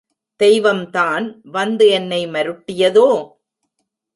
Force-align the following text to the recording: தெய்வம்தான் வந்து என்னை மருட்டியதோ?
தெய்வம்தான் 0.39 1.25
வந்து 1.51 1.87
என்னை 1.89 2.27
மருட்டியதோ? 2.27 3.07